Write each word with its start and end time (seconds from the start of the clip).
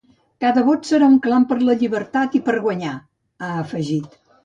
Cada 0.43 0.63
vot 0.69 0.89
serà 0.91 1.09
un 1.17 1.19
clam 1.27 1.45
per 1.53 1.59
la 1.69 1.77
llibertat 1.83 2.41
i 2.41 2.45
per 2.51 2.59
guanyar, 2.67 2.99
ha 3.51 3.55
afegit. 3.67 4.23